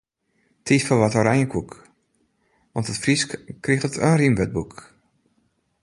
Tiid 0.65 0.81
foar 0.85 1.01
wat 1.03 1.17
oranjekoek, 1.19 1.71
want 2.73 2.89
it 2.91 3.01
Frysk 3.03 3.29
kriget 3.63 3.99
in 4.09 4.17
rymwurdboek. 4.19 4.75